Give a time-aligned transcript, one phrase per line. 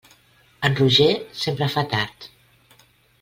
[0.69, 2.27] En Roger sempre fa tard.